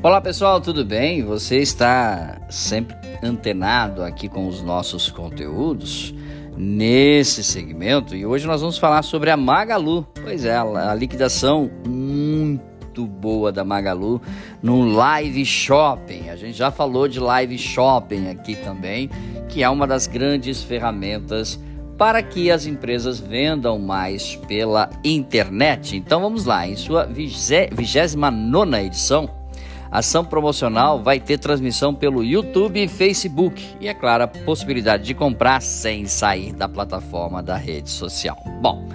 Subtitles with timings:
[0.00, 1.24] Olá pessoal, tudo bem?
[1.24, 6.14] Você está sempre antenado aqui com os nossos conteúdos
[6.56, 10.06] nesse segmento e hoje nós vamos falar sobre a Magalu.
[10.22, 14.22] Pois é, a liquidação muito boa da Magalu
[14.62, 16.28] no live shopping.
[16.28, 19.10] A gente já falou de live shopping aqui também,
[19.48, 21.58] que é uma das grandes ferramentas
[21.98, 25.96] para que as empresas vendam mais pela internet.
[25.96, 29.47] Então vamos lá, em sua 29 edição, a
[29.90, 35.14] ação promocional vai ter transmissão pelo YouTube e Facebook e, é claro, a possibilidade de
[35.14, 38.36] comprar sem sair da plataforma da rede social.
[38.60, 38.86] Bom,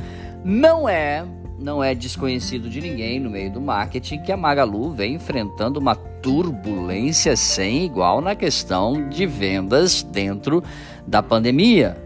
[0.44, 1.26] não é
[1.60, 5.96] não é desconhecido de ninguém no meio do marketing que a Magalu vem enfrentando uma
[5.96, 10.62] turbulência sem igual na questão de vendas dentro
[11.08, 11.98] da pandemia.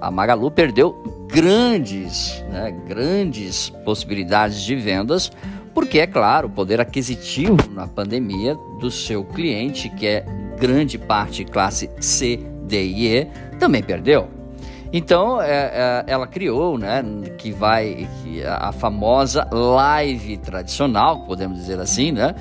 [0.00, 5.32] A Magalu perdeu grandes, né, grandes possibilidades de vendas
[5.76, 10.24] porque, é claro, o poder aquisitivo na pandemia do seu cliente, que é
[10.58, 13.26] grande parte classe C, D e E,
[13.58, 14.26] também perdeu.
[14.90, 17.04] Então, é, é, ela criou, né,
[17.36, 22.34] que vai que a famosa live tradicional, podemos dizer assim, né,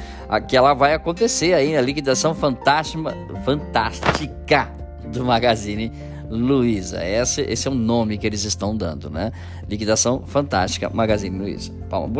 [0.48, 4.70] que ela vai acontecer aí a liquidação fantástica, fantástica
[5.12, 5.92] do Magazine
[6.30, 7.04] Luiza.
[7.06, 9.32] Esse, esse é o nome que eles estão dando, né?
[9.70, 11.72] Liquidação Fantástica Magazine Luiza.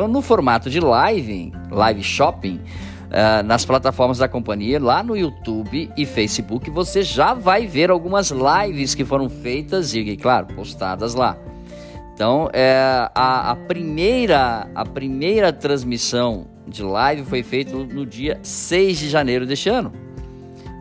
[0.10, 2.60] No formato de live, live shopping,
[3.06, 8.32] uh, nas plataformas da companhia, lá no YouTube e Facebook, você já vai ver algumas
[8.32, 11.38] lives que foram feitas e, claro, postadas lá.
[12.14, 19.00] Então, é, a, a, primeira, a primeira transmissão de live foi feita no dia 6
[19.00, 19.92] de janeiro deste ano.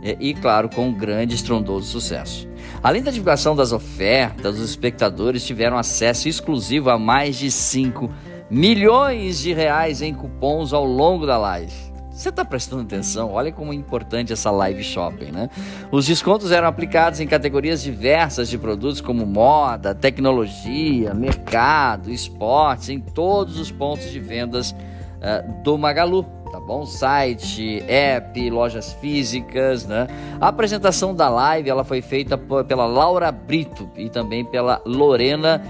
[0.02, 2.48] E, e claro, com um grande estrondoso sucesso.
[2.84, 8.10] Além da divulgação das ofertas, os espectadores tiveram acesso exclusivo a mais de 5
[8.50, 11.72] milhões de reais em cupons ao longo da live.
[12.10, 13.32] Você está prestando atenção?
[13.32, 15.48] Olha como é importante essa live shopping, né?
[15.90, 23.00] Os descontos eram aplicados em categorias diversas de produtos como moda, tecnologia, mercado, esportes, em
[23.00, 26.26] todos os pontos de vendas uh, do Magalu
[26.64, 26.84] bom?
[26.86, 30.06] Site, app, lojas físicas, né?
[30.40, 35.62] A apresentação da live ela foi feita pela Laura Brito e também pela Lorena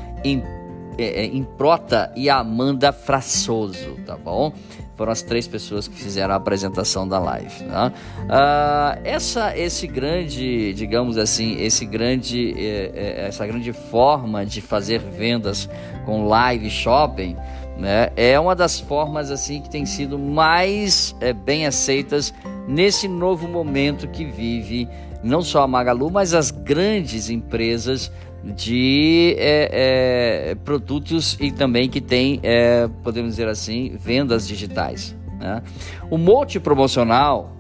[0.97, 4.53] é, é, Improta e Amanda Frassoso, tá bom?
[4.97, 7.65] Foram as três pessoas que fizeram a apresentação da live.
[7.65, 7.93] Né?
[8.27, 15.69] Uh, essa, esse grande, digamos assim, esse grande, é, essa grande forma de fazer vendas
[16.07, 17.37] com live shopping
[17.77, 18.11] né?
[18.17, 22.33] É uma das formas assim que tem sido mais é, bem aceitas
[22.69, 24.89] nesse novo momento que vive
[25.23, 28.13] não só a Magalu, mas as grandes empresas
[28.45, 35.17] de é, é, produtos e também que tem, é, podemos dizer assim, vendas digitais.
[35.41, 35.63] Né?
[36.11, 37.57] O monte promocional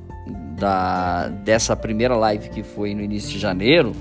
[0.58, 3.92] da, dessa primeira live que foi no início de janeiro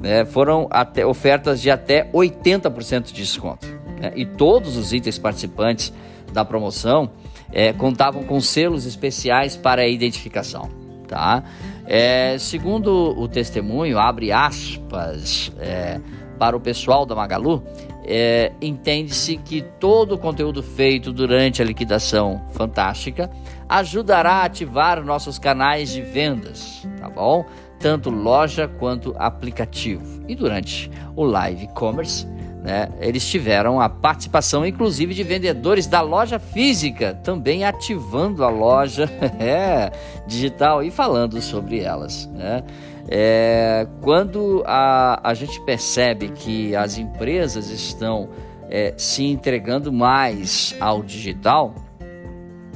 [0.00, 5.92] né, foram até, ofertas de até 80% de desconto né, e todos os itens participantes
[6.32, 7.10] da promoção
[7.52, 10.68] é, contavam com selos especiais para a identificação.
[11.06, 11.42] Tá?
[11.86, 15.98] É, segundo o testemunho, abre aspas é,
[16.38, 17.62] para o pessoal da Magalu,
[18.04, 23.30] é, entende-se que todo o conteúdo feito durante a liquidação fantástica
[23.68, 27.44] ajudará a ativar nossos canais de vendas, tá bom?
[27.78, 30.24] Tanto loja quanto aplicativo.
[30.26, 32.26] E durante o live commerce,
[32.62, 39.08] né, eles tiveram a participação, inclusive, de vendedores da loja física, também ativando a loja
[39.38, 39.92] é,
[40.26, 42.26] digital e falando sobre elas.
[42.26, 42.64] Né?
[43.08, 48.28] É, quando a, a gente percebe que as empresas estão
[48.68, 51.74] é, se entregando mais ao digital,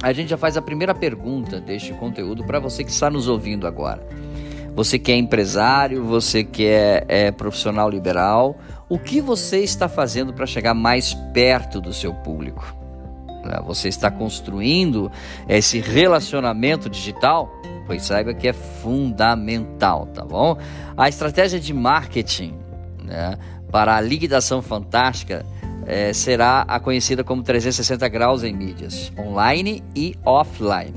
[0.01, 3.67] a gente já faz a primeira pergunta deste conteúdo para você que está nos ouvindo
[3.67, 4.05] agora.
[4.75, 8.57] Você que é empresário, você que é, é profissional liberal,
[8.89, 12.75] o que você está fazendo para chegar mais perto do seu público?
[13.45, 15.11] Né, você está construindo
[15.47, 17.51] esse relacionamento digital?
[17.85, 20.57] Pois saiba que é fundamental, tá bom?
[20.95, 22.55] A estratégia de marketing
[23.03, 23.37] né,
[23.71, 25.45] para a liquidação fantástica
[25.85, 30.93] é, será a conhecida como 360 graus em mídias, online e offline.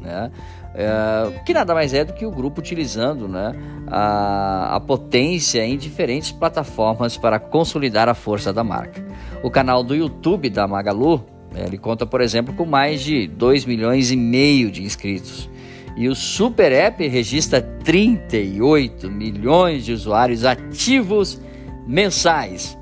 [0.00, 0.30] Né?
[0.74, 3.52] É, que nada mais é do que o grupo utilizando né,
[3.88, 9.04] a, a potência em diferentes plataformas para consolidar a força da marca.
[9.42, 13.64] O canal do YouTube da Magalu, né, ele conta, por exemplo, com mais de 2
[13.64, 15.50] milhões e meio de inscritos.
[15.96, 21.40] E o Super App registra 38 milhões de usuários ativos
[21.86, 22.78] mensais.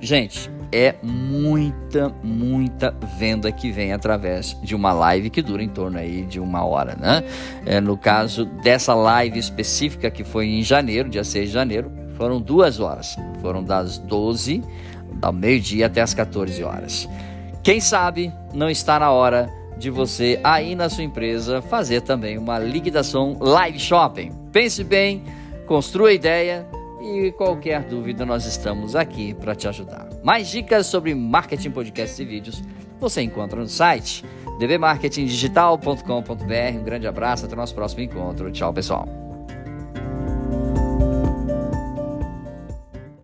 [0.00, 5.98] Gente, é muita, muita venda que vem através de uma live que dura em torno
[5.98, 7.24] aí de uma hora, né?
[7.66, 12.40] É, no caso dessa live específica que foi em janeiro, dia 6 de janeiro, foram
[12.40, 13.16] duas horas.
[13.40, 14.62] Foram das 12
[15.22, 17.08] ao meio-dia até as 14 horas.
[17.62, 22.58] Quem sabe não está na hora de você aí na sua empresa fazer também uma
[22.58, 24.32] liquidação live shopping.
[24.52, 25.24] Pense bem,
[25.66, 26.66] construa a ideia
[27.00, 30.09] e qualquer dúvida nós estamos aqui para te ajudar.
[30.22, 32.62] Mais dicas sobre marketing, podcasts e vídeos
[33.00, 34.22] você encontra no site
[34.58, 36.78] dbmarketingdigital.com.br.
[36.78, 38.52] Um grande abraço, até o nosso próximo encontro.
[38.52, 39.19] Tchau, pessoal.